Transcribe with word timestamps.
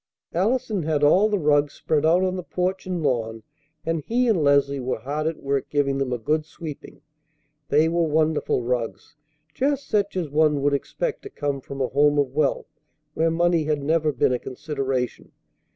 Allison 0.33 0.81
had 0.81 1.03
all 1.03 1.29
the 1.29 1.37
rugs 1.37 1.73
spread 1.75 2.07
out 2.07 2.23
on 2.23 2.35
the 2.35 2.41
porch 2.41 2.87
and 2.87 3.03
lawn, 3.03 3.43
and 3.85 4.01
he 4.07 4.27
and 4.27 4.43
Leslie 4.43 4.79
were 4.79 4.97
hard 4.97 5.27
at 5.27 5.43
work 5.43 5.69
giving 5.69 5.99
them 5.99 6.11
a 6.11 6.17
good 6.17 6.43
sweeping. 6.43 7.01
They 7.69 7.87
were 7.87 8.07
wonderful 8.07 8.63
rugs, 8.63 9.15
just 9.53 9.87
such 9.87 10.17
as 10.17 10.27
one 10.27 10.63
would 10.63 10.73
expect 10.73 11.21
to 11.21 11.29
come 11.29 11.61
from 11.61 11.81
a 11.81 11.87
home 11.89 12.17
of 12.17 12.33
wealth 12.33 12.79
where 13.13 13.29
money 13.29 13.65
had 13.65 13.83
never 13.83 14.11
been 14.11 14.33
a 14.33 14.39
consideration. 14.39 15.33